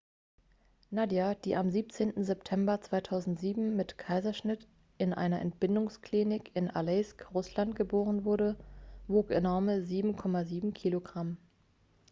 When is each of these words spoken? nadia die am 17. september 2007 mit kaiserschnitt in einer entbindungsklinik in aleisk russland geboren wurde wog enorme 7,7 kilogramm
nadia 0.89 1.35
die 1.35 1.55
am 1.55 1.69
17. 1.69 2.23
september 2.23 2.81
2007 2.81 3.75
mit 3.75 3.99
kaiserschnitt 3.99 4.67
in 4.97 5.13
einer 5.13 5.41
entbindungsklinik 5.41 6.49
in 6.55 6.71
aleisk 6.71 7.29
russland 7.35 7.75
geboren 7.75 8.25
wurde 8.25 8.57
wog 9.07 9.29
enorme 9.29 9.75
7,7 9.81 10.71
kilogramm 10.73 11.37